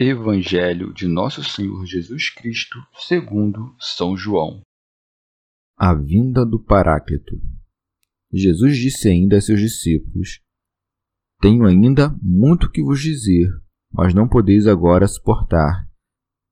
[0.00, 4.60] Evangelho de Nosso Senhor Jesus Cristo, segundo São João.
[5.76, 7.34] A vinda do Paráclito.
[8.32, 10.40] Jesus disse ainda a seus discípulos:
[11.40, 13.50] Tenho ainda muito que vos dizer,
[13.92, 15.88] mas não podeis agora suportar.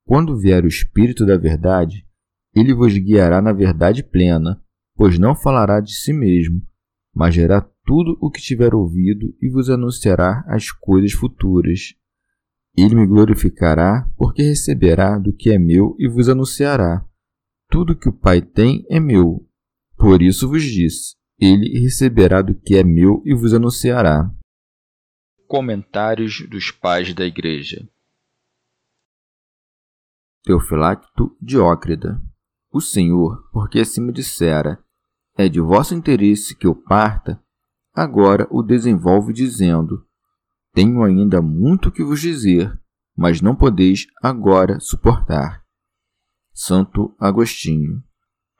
[0.04, 2.04] Quando vier o Espírito da Verdade,
[2.52, 4.60] ele vos guiará na verdade plena,
[4.96, 6.66] pois não falará de si mesmo,
[7.14, 11.94] mas dirá tudo o que tiver ouvido e vos anunciará as coisas futuras.
[12.76, 17.06] Ele me glorificará, porque receberá do que é meu e vos anunciará.
[17.70, 19.48] Tudo que o Pai tem é meu.
[19.96, 24.30] Por isso vos disse: Ele receberá do que é meu e vos anunciará.
[25.48, 27.88] Comentários dos Pais da Igreja
[30.44, 32.20] Teofilacto Diócrida
[32.70, 34.78] O Senhor, porque assim me dissera,
[35.36, 37.42] é de vosso interesse que eu parta,
[37.92, 40.05] agora o desenvolve dizendo,
[40.76, 42.70] tenho ainda muito que vos dizer,
[43.16, 45.62] mas não podeis agora suportar.
[46.52, 48.02] Santo Agostinho.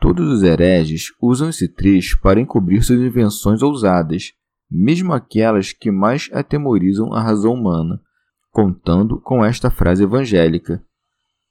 [0.01, 4.33] Todos os hereges usam esse trecho para encobrir suas invenções ousadas,
[4.71, 8.01] mesmo aquelas que mais atemorizam a razão humana,
[8.51, 10.83] contando com esta frase evangélica,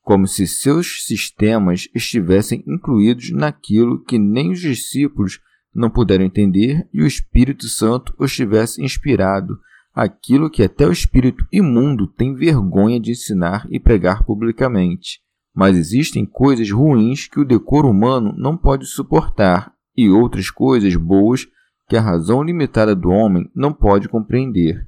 [0.02, 5.40] como se seus sistemas estivessem incluídos naquilo que nem os discípulos
[5.72, 9.60] não puderam entender e o Espírito Santo os tivesse inspirado
[9.96, 15.22] aquilo que até o espírito imundo tem vergonha de ensinar e pregar publicamente.
[15.56, 21.48] Mas existem coisas ruins que o decoro humano não pode suportar e outras coisas boas
[21.88, 24.86] que a razão limitada do homem não pode compreender.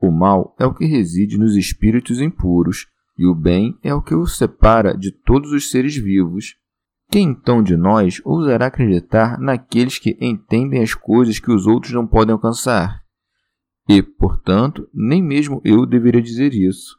[0.00, 2.86] O mal é o que reside nos espíritos impuros,
[3.18, 6.54] e o bem é o que o separa de todos os seres vivos.
[7.10, 12.06] Quem então de nós ousará acreditar naqueles que entendem as coisas que os outros não
[12.06, 12.99] podem alcançar?
[13.90, 16.96] E, portanto, nem mesmo eu deveria dizer isso.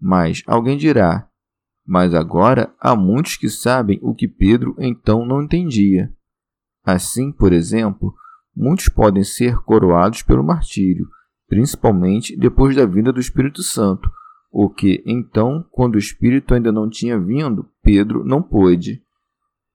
[0.00, 1.28] Mas alguém dirá:
[1.84, 6.12] Mas agora há muitos que sabem o que Pedro então não entendia.
[6.84, 8.14] Assim, por exemplo,
[8.54, 11.08] muitos podem ser coroados pelo martírio,
[11.48, 14.08] principalmente depois da vinda do Espírito Santo,
[14.48, 19.02] o que, então, quando o Espírito ainda não tinha vindo, Pedro não pôde.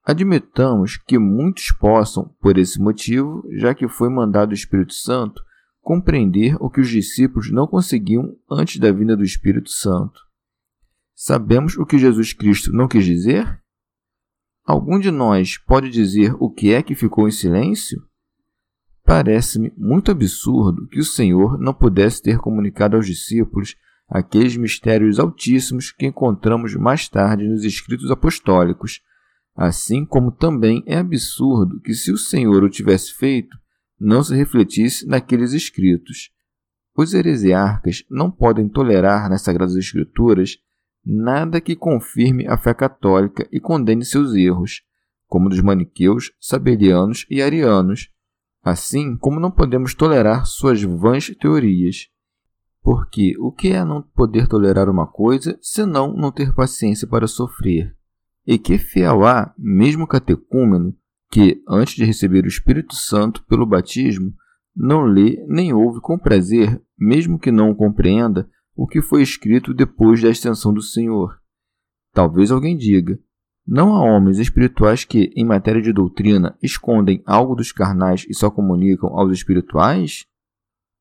[0.06, 5.46] Admitamos que muitos possam, por esse motivo, já que foi mandado o Espírito Santo,
[5.88, 10.20] compreender o que os discípulos não conseguiam antes da vinda do Espírito Santo.
[11.16, 13.58] Sabemos o que Jesus Cristo não quis dizer?
[14.66, 18.04] Algum de nós pode dizer o que é que ficou em silêncio?
[19.06, 23.78] Parece-me muito absurdo que o Senhor não pudesse ter comunicado aos discípulos
[24.10, 29.00] aqueles mistérios altíssimos que encontramos mais tarde nos escritos apostólicos,
[29.56, 33.58] assim como também é absurdo que, se o Senhor o tivesse feito,
[34.00, 36.32] não se refletisse naqueles escritos.
[36.96, 40.58] Os heresiarcas não podem tolerar nas Sagradas Escrituras
[41.06, 44.82] nada que confirme a fé católica e condene seus erros,
[45.28, 48.10] como dos maniqueus, sabelianos e arianos,
[48.64, 52.08] assim como não podemos tolerar suas vãs teorias.
[52.82, 57.96] Porque o que é não poder tolerar uma coisa senão não ter paciência para sofrer?
[58.46, 60.96] E que fiel há, mesmo catecúmeno,
[61.30, 64.34] que, antes de receber o Espírito Santo pelo batismo,
[64.76, 70.22] não lê nem ouve com prazer, mesmo que não compreenda, o que foi escrito depois
[70.22, 71.40] da extensão do Senhor.
[72.14, 73.20] Talvez alguém diga:
[73.68, 78.50] não há homens espirituais que, em matéria de doutrina, escondem algo dos carnais e só
[78.50, 80.26] comunicam aos espirituais?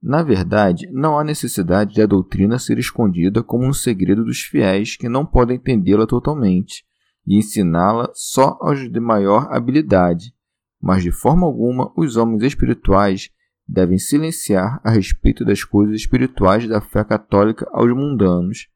[0.03, 4.97] Na verdade, não há necessidade de a doutrina ser escondida como um segredo dos fiéis
[4.97, 6.85] que não podem entendê-la totalmente
[7.27, 10.33] e ensiná-la só aos de maior habilidade,
[10.81, 13.31] mas de forma alguma os homens espirituais
[13.69, 18.69] devem silenciar a respeito das coisas espirituais da fé católica aos mundanos.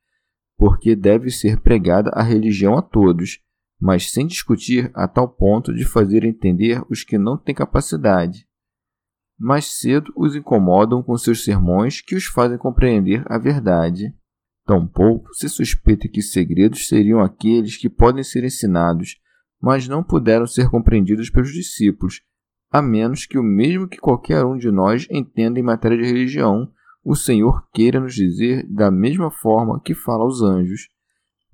[0.61, 3.41] porque deve ser pregada a religião a todos,
[3.81, 8.47] mas sem discutir a tal ponto de fazer entender os que não têm capacidade.
[9.39, 14.15] Mais cedo os incomodam com seus sermões que os fazem compreender a verdade.
[14.71, 19.17] Tampouco se suspeita que segredos seriam aqueles que podem ser ensinados,
[19.61, 22.23] mas não puderam ser compreendidos pelos discípulos,
[22.71, 26.71] a menos que o mesmo que qualquer um de nós entenda em matéria de religião,
[27.05, 30.83] o Senhor queira nos dizer da mesma forma que fala aos anjos.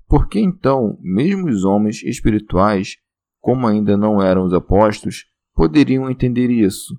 [0.07, 2.97] Por que então, mesmo os homens espirituais,
[3.41, 5.25] como ainda não eram os apóstolos,
[5.55, 6.95] poderiam entender isso?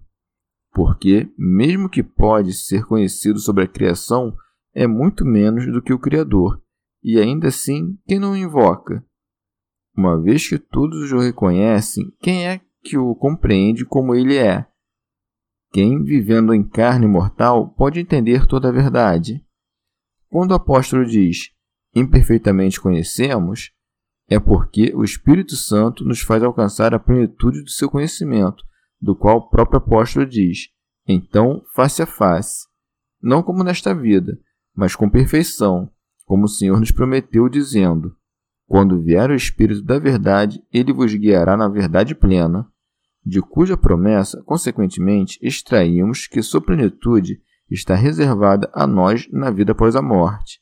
[0.72, 4.36] Porque, mesmo que pode ser conhecido sobre a criação,
[4.74, 6.62] é muito menos do que o Criador,
[7.02, 9.04] e ainda assim, quem não invoca?
[9.96, 14.66] Uma vez que todos o reconhecem, quem é que o compreende como ele é?
[15.72, 19.44] Quem, vivendo em carne mortal, pode entender toda a verdade?
[20.28, 21.50] Quando o apóstolo diz
[21.94, 23.72] imperfeitamente conhecemos,
[24.28, 28.62] é porque o Espírito Santo nos faz alcançar a plenitude do seu conhecimento,
[29.00, 30.68] do qual o próprio apóstolo diz:
[31.06, 32.66] então, face a face,
[33.22, 34.38] não como nesta vida,
[34.78, 35.90] mas com perfeição,
[36.24, 38.14] como o Senhor nos prometeu, dizendo:
[38.64, 42.64] Quando vier o Espírito da Verdade, ele vos guiará na verdade plena
[43.26, 49.96] de cuja promessa, consequentemente, extraímos que sua plenitude está reservada a nós na vida após
[49.96, 50.60] a morte.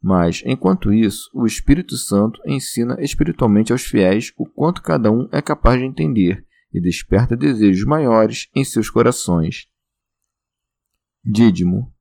[0.00, 5.40] Mas, enquanto isso, o Espírito Santo ensina espiritualmente aos fiéis o quanto cada um é
[5.40, 9.66] capaz de entender e desperta desejos maiores em seus corações.
[11.24, 11.93] Dídimo.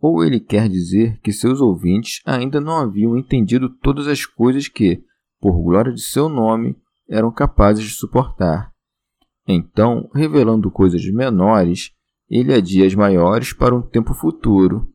[0.00, 5.02] Ou ele quer dizer que seus ouvintes ainda não haviam entendido todas as coisas que,
[5.40, 6.76] por glória de seu nome,
[7.08, 8.70] eram capazes de suportar
[9.52, 11.92] então, revelando coisas menores,
[12.28, 14.88] ele adia as maiores para um tempo futuro,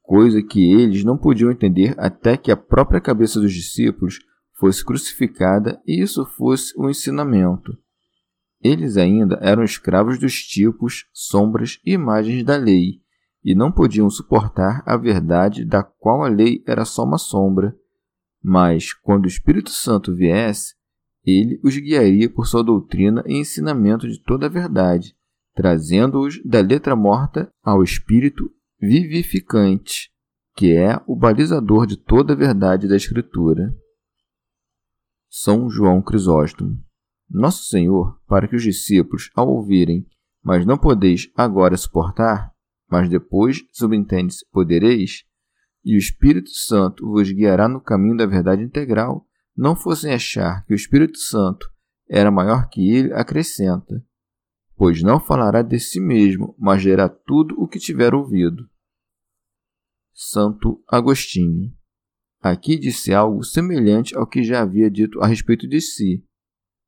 [0.00, 4.20] coisa que eles não podiam entender até que a própria cabeça dos discípulos
[4.58, 7.76] fosse crucificada e isso fosse o um ensinamento.
[8.62, 12.99] Eles ainda eram escravos dos tipos, sombras e imagens da lei,
[13.42, 17.76] e não podiam suportar a verdade da qual a lei era só uma sombra.
[18.42, 20.74] Mas, quando o Espírito Santo viesse,
[21.24, 25.14] ele os guiaria por sua doutrina e ensinamento de toda a verdade,
[25.54, 28.50] trazendo-os da letra morta ao espírito
[28.80, 30.10] vivificante,
[30.56, 33.74] que é o balizador de toda a verdade da Escritura.
[35.28, 36.78] São João Crisóstomo.
[37.28, 40.04] Nosso Senhor, para que os discípulos, ao ouvirem,
[40.42, 42.52] mas não podeis agora suportar,
[42.90, 45.24] mas depois, subentende-se, podereis,
[45.84, 49.26] e o Espírito Santo vos guiará no caminho da verdade integral,
[49.56, 51.70] não fossem achar que o Espírito Santo
[52.08, 54.04] era maior que ele, acrescenta:
[54.76, 58.68] Pois não falará de si mesmo, mas dirá tudo o que tiver ouvido.
[60.12, 61.72] Santo Agostinho.
[62.42, 66.24] Aqui disse algo semelhante ao que já havia dito a respeito de si.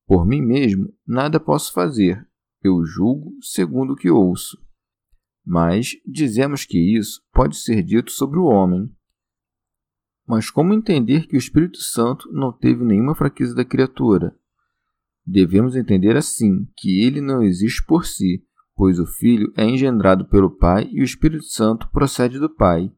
[0.06, 2.26] Por mim mesmo, nada posso fazer,
[2.62, 4.58] eu julgo segundo o que ouço.
[5.44, 8.90] Mas dizemos que isso pode ser dito sobre o homem.
[10.26, 14.36] Mas como entender que o Espírito Santo não teve nenhuma fraqueza da criatura?
[15.26, 20.50] Devemos entender assim que ele não existe por si, pois o Filho é engendrado pelo
[20.50, 22.90] Pai e o Espírito Santo procede do Pai.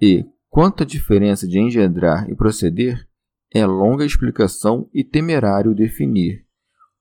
[0.00, 3.08] E, quanto à diferença de engendrar e proceder,
[3.52, 6.44] é longa explicação e temerário definir.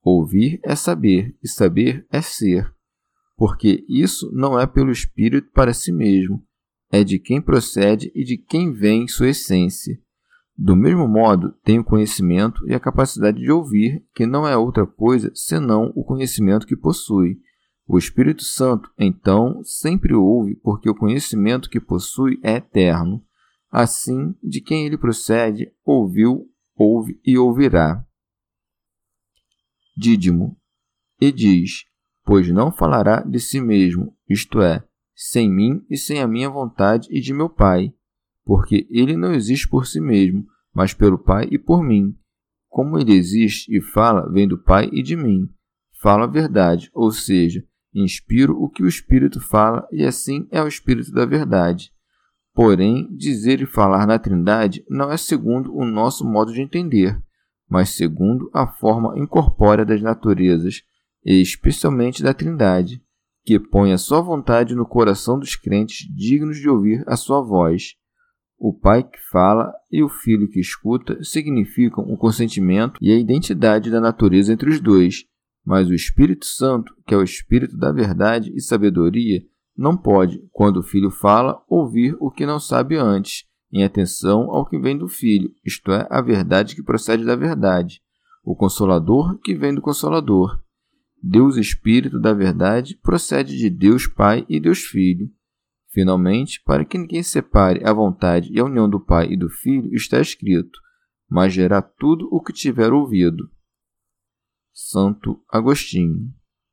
[0.04, 2.73] Ouvir é saber, e saber é ser,
[3.46, 6.42] porque isso não é pelo Espírito para si mesmo,
[6.90, 10.00] é de quem procede e de quem vem sua essência.
[10.58, 14.88] Do mesmo modo, tem o conhecimento e a capacidade de ouvir, que não é outra
[14.88, 17.38] coisa senão o conhecimento que possui.
[17.86, 23.22] O Espírito Santo, então, sempre ouve, porque o conhecimento que possui é eterno.
[23.70, 28.06] Assim, de quem ele procede, ouviu, ouve e ouvirá.
[29.98, 30.56] Dídimo.
[31.20, 31.92] E diz:
[32.26, 34.84] Pois não falará de si mesmo, isto é,
[35.16, 37.94] sem mim e sem a minha vontade e de meu Pai,
[38.46, 42.16] porque ele não existe por si mesmo, mas pelo Pai e por mim.
[42.70, 45.48] Como ele existe e fala, vem do Pai e de mim.
[46.02, 47.64] Fala a verdade, ou seja,
[47.94, 51.92] inspiro o que o Espírito fala e assim é o Espírito da verdade.
[52.54, 57.20] Porém, dizer e falar na Trindade não é segundo o nosso modo de entender,
[57.70, 60.84] mas segundo a forma incorpórea das naturezas,
[61.26, 63.02] e especialmente da Trindade
[63.46, 67.96] que põe a sua vontade no coração dos crentes dignos de ouvir a sua voz.
[68.58, 73.92] O Pai que fala e o Filho que escuta significam o consentimento e a identidade
[73.92, 75.26] da natureza entre os dois,
[75.66, 79.42] mas o Espírito Santo, que é o Espírito da verdade e sabedoria,
[79.76, 84.66] não pode, quando o Filho fala, ouvir o que não sabe antes, em atenção ao
[84.66, 88.02] que vem do Filho, isto é, a verdade que procede da verdade,
[88.44, 90.63] o Consolador que vem do Consolador.
[91.26, 95.32] Deus Espírito da verdade procede de Deus Pai e Deus Filho.
[95.90, 99.94] Finalmente, para que ninguém separe a vontade e a união do Pai e do Filho,
[99.96, 100.78] está escrito:
[101.30, 103.50] Mas gerá tudo o que tiver ouvido.
[104.74, 106.30] Santo Agostinho.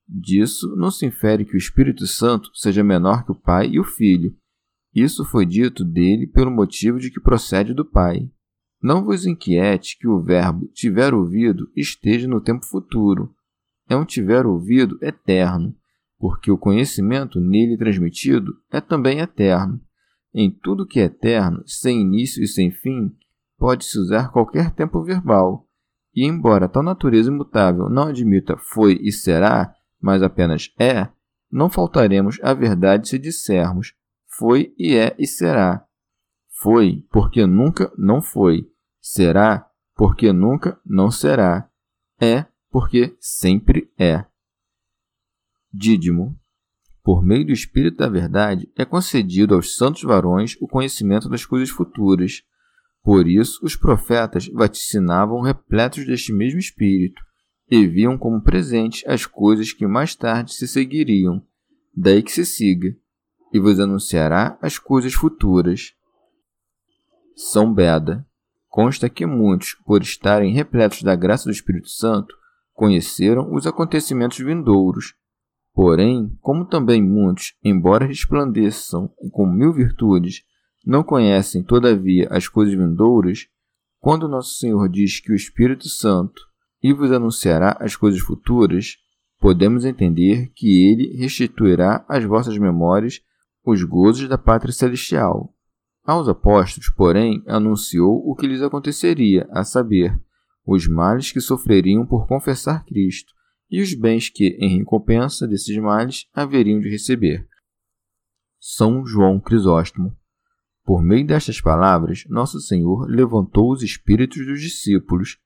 [0.08, 3.84] Disso não se infere que o Espírito Santo seja menor que o Pai e o
[3.84, 4.36] Filho.
[4.92, 8.28] Isso foi dito dele pelo motivo de que procede do Pai.
[8.82, 13.32] Não vos inquiete que o verbo tiver ouvido esteja no tempo futuro.
[13.90, 15.74] É um tiver ouvido eterno,
[16.16, 19.80] porque o conhecimento nele transmitido é também eterno.
[20.32, 23.12] Em tudo que é eterno, sem início e sem fim,
[23.58, 25.66] pode-se usar qualquer tempo verbal.
[26.14, 31.08] E embora tal natureza imutável não admita foi e será, mas apenas é,
[31.50, 33.92] não faltaremos à verdade se dissermos
[34.40, 35.84] foi e é e será.
[36.62, 38.70] Foi porque nunca não foi.
[39.00, 41.68] Será porque nunca não será.
[42.18, 44.24] É porque sempre é.
[45.72, 46.38] Dídimo.
[47.02, 51.70] Por meio do Espírito da Verdade é concedido aos santos varões o conhecimento das coisas
[51.70, 52.42] futuras.
[53.02, 57.22] Por isso, os profetas vaticinavam repletos deste mesmo Espírito
[57.70, 61.42] e viam como presentes as coisas que mais tarde se seguiriam.
[61.96, 62.94] Daí que se siga,
[63.52, 65.94] e vos anunciará as coisas futuras.
[67.34, 68.26] São Beda.
[68.68, 72.34] Consta que muitos, por estarem repletos da graça do Espírito Santo,
[72.80, 75.12] conheceram os acontecimentos vindouros.
[75.74, 80.42] Porém, como também muitos, embora resplandeçam com mil virtudes,
[80.86, 83.46] não conhecem, todavia, as coisas vindouras,
[83.98, 86.40] quando nosso Senhor diz que o Espírito Santo
[86.82, 88.96] e vos anunciará as coisas futuras,
[89.38, 93.20] podemos entender que ele restituirá às vossas memórias
[93.62, 95.54] os gozos da pátria celestial.
[96.02, 100.18] Aos apóstolos, porém, anunciou o que lhes aconteceria, a saber,
[100.74, 103.32] os males que sofreriam por confessar Cristo
[103.70, 107.46] e os bens que, em recompensa desses males, haveriam de receber.
[108.58, 110.16] São João Crisóstomo.
[110.84, 115.38] Por meio destas palavras, Nosso Senhor levantou os espíritos dos discípulos,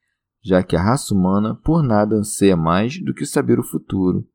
[0.43, 4.27] já que a raça humana por nada anseia mais do que saber o futuro.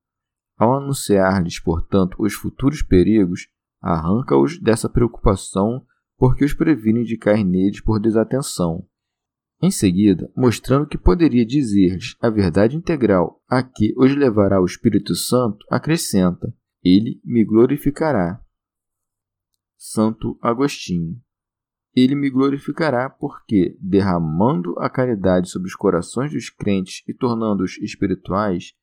[0.58, 3.48] Ao anunciar-lhes, portanto, os futuros perigos,
[3.82, 5.86] arranca-os dessa preocupação
[6.18, 8.86] porque os previne de cair neles por desatenção.
[9.62, 15.14] Em seguida, mostrando que poderia dizer-lhes a verdade integral a que os levará o Espírito
[15.16, 18.42] Santo, acrescenta: Ele me glorificará.
[19.78, 21.20] Santo Agostinho.
[21.94, 28.74] Ele me glorificará porque, derramando a caridade sobre os corações dos crentes e tornando-os espirituais,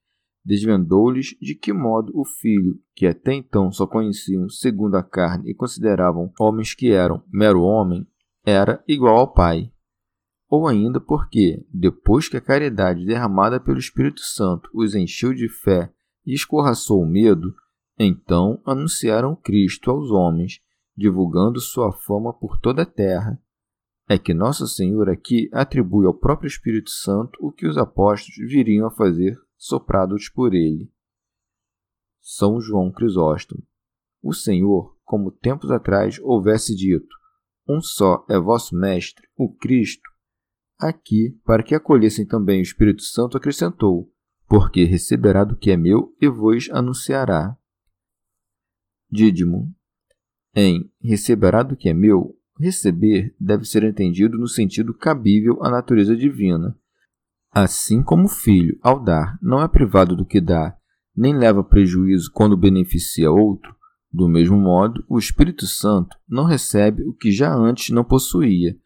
[0.45, 5.55] desvendou-lhes de que modo o filho, que até então só conheciam segundo a carne e
[5.55, 8.07] consideravam homens que eram mero homem,
[8.45, 9.73] era igual ao Pai.
[10.49, 15.93] Ou ainda porque, depois que a caridade derramada pelo Espírito Santo os encheu de fé
[16.25, 17.55] e escorraçou o medo,
[17.99, 20.61] então anunciaram Cristo aos homens,
[20.97, 23.41] divulgando sua fama por toda a terra.
[24.09, 28.87] É que Nosso Senhor aqui atribui ao próprio Espírito Santo o que os apóstolos viriam
[28.87, 30.91] a fazer soprados por ele.
[32.21, 33.63] São João Crisóstomo.
[34.23, 37.15] O Senhor, como tempos atrás houvesse dito,
[37.69, 40.09] um só é vosso Mestre, o Cristo,
[40.79, 44.13] aqui, para que acolhessem também o Espírito Santo, acrescentou,
[44.49, 47.57] porque receberá do que é meu e vos anunciará.
[49.11, 49.75] Dídimo.
[50.55, 56.17] Em receberá do que é meu, receber deve ser entendido no sentido cabível à natureza
[56.17, 56.79] divina,
[57.59, 60.77] Assim como o filho, ao dar, não é privado do que dá,
[61.17, 63.75] nem leva prejuízo quando beneficia outro,
[64.13, 68.77] do mesmo modo, o Espírito Santo não recebe o que já antes não possuía,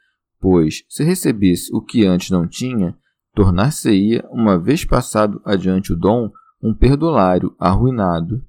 [0.41, 2.97] pois, se recebesse o que antes não tinha,
[3.35, 6.31] tornar-se-ia, uma vez passado adiante o dom,
[6.63, 8.45] um perdulário arruinado.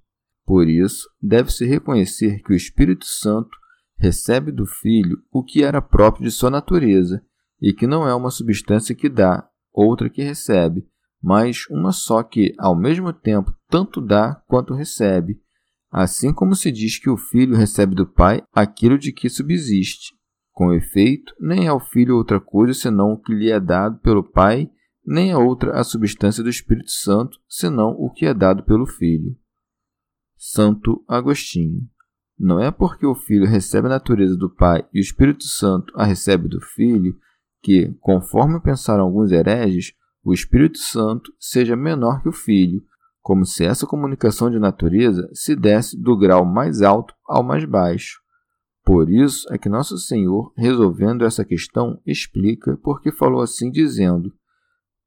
[0.46, 3.56] Por isso, deve-se reconhecer que o Espírito Santo
[3.98, 7.24] recebe do Filho o que era próprio de sua natureza,
[7.62, 10.88] e que não é uma substância que dá, outra que recebe,
[11.22, 15.40] mas uma só que, ao mesmo tempo, tanto dá quanto recebe,
[15.92, 20.16] assim como se diz que o filho recebe do pai aquilo de que subsiste.
[20.52, 24.70] Com efeito, nem ao filho outra coisa senão o que lhe é dado pelo pai,
[25.06, 29.36] nem a outra a substância do Espírito Santo, senão o que é dado pelo filho.
[30.38, 31.88] Santo Agostinho.
[32.38, 36.04] Não é porque o filho recebe a natureza do pai e o Espírito Santo a
[36.04, 37.16] recebe do filho
[37.62, 39.94] que, conforme pensaram alguns hereges,
[40.24, 42.84] o Espírito Santo seja menor que o Filho,
[43.22, 48.20] como se essa comunicação de natureza se desse do grau mais alto ao mais baixo.
[48.84, 54.34] Por isso é que Nosso Senhor, resolvendo essa questão, explica porque falou assim, dizendo: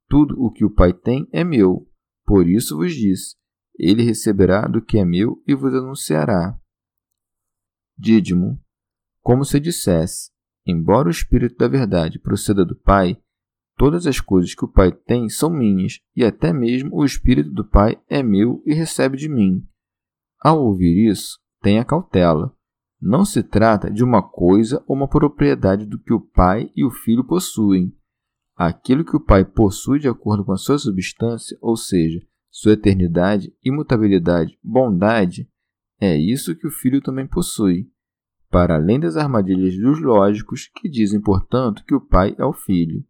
[0.09, 1.89] Tudo o que o Pai tem é meu.
[2.25, 3.37] Por isso vos disse:
[3.77, 6.57] Ele receberá do que é meu e vos anunciará.
[7.99, 8.61] Dídimo,
[9.21, 10.31] como se dissesse:
[10.65, 13.21] Embora o Espírito da Verdade proceda do Pai,
[13.77, 17.69] todas as coisas que o Pai tem são minhas, e até mesmo o Espírito do
[17.69, 19.67] Pai é meu e recebe de mim.
[20.41, 22.55] Ao ouvir isso, tenha cautela
[23.01, 26.91] não se trata de uma coisa ou uma propriedade do que o pai e o
[26.91, 27.95] filho possuem.
[28.57, 32.21] Aquilo que o pai possui de acordo com a sua substância, ou seja,
[32.51, 35.49] sua eternidade, imutabilidade, bondade,
[36.01, 37.91] é isso que o filho também possui,
[38.49, 43.05] para além das armadilhas dos lógicos que dizem, portanto, que o pai é o filho.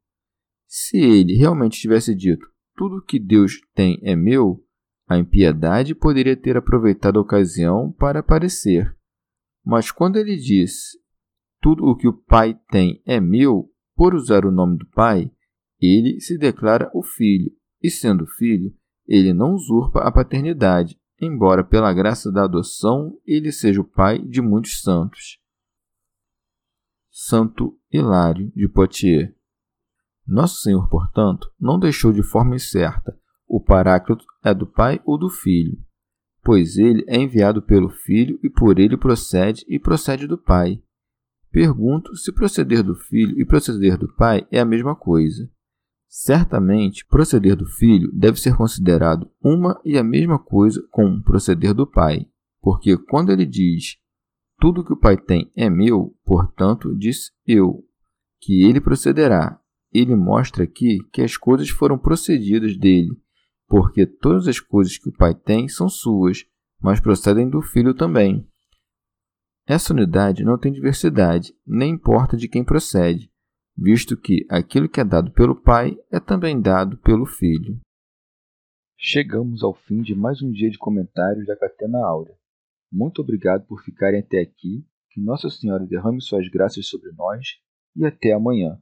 [0.67, 4.65] Se ele realmente tivesse dito tudo que Deus tem é meu,
[5.09, 8.97] a impiedade poderia ter aproveitado a ocasião para aparecer
[9.65, 10.99] mas quando ele diz:
[11.61, 15.31] Tudo o que o Pai tem é meu, por usar o nome do Pai,
[15.81, 17.51] ele se declara o Filho,
[17.83, 18.75] e sendo filho,
[19.07, 24.41] ele não usurpa a paternidade, embora pela graça da adoção ele seja o pai de
[24.41, 25.39] muitos santos.
[27.11, 29.33] Santo Hilário de Poitiers.
[30.27, 33.17] Nosso Senhor, portanto, não deixou de forma incerta.
[33.47, 35.79] O Paráclito é do Pai ou do Filho,
[36.45, 40.81] pois ele é enviado pelo Filho e por ele procede e procede do Pai.
[41.51, 45.51] Pergunto se proceder do Filho e proceder do Pai é a mesma coisa.
[46.07, 51.87] Certamente, proceder do Filho deve ser considerado uma e a mesma coisa com proceder do
[51.87, 52.27] Pai,
[52.61, 53.97] porque quando ele diz
[54.61, 57.85] tudo que o Pai tem é meu, portanto, diz eu,
[58.41, 59.61] que ele procederá.
[59.93, 63.17] Ele mostra aqui que as coisas foram procedidas dele
[63.75, 66.47] porque todas as coisas que o Pai tem são suas,
[66.81, 68.49] mas procedem do Filho também.
[69.67, 73.29] Essa unidade não tem diversidade, nem importa de quem procede,
[73.77, 77.81] visto que aquilo que é dado pelo Pai é também dado pelo Filho.
[78.97, 82.37] Chegamos ao fim de mais um dia de comentários da Catena Áurea.
[82.93, 87.45] Muito obrigado por ficarem até aqui, que Nossa Senhora derrame suas graças sobre nós
[87.97, 88.79] e até amanhã.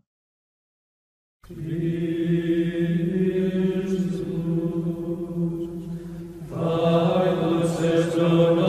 [8.29, 8.62] Lord.